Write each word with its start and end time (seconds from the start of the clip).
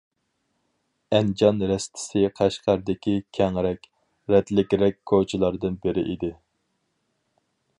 ئەنجان 1.17 1.59
رەستىسى 1.71 2.23
قەشقەردىكى 2.39 3.13
كەڭرەك، 3.39 3.85
رەتلىكرەك 4.35 4.99
كوچىلاردىن 5.13 5.77
بىرى 5.85 6.07
ئىدى. 6.15 6.33